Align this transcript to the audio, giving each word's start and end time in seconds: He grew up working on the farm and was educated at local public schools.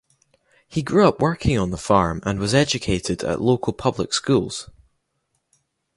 He 0.67 0.81
grew 0.81 1.07
up 1.07 1.19
working 1.19 1.59
on 1.59 1.69
the 1.69 1.77
farm 1.77 2.21
and 2.25 2.39
was 2.39 2.55
educated 2.55 3.23
at 3.23 3.39
local 3.39 3.71
public 3.71 4.13
schools. 4.13 4.67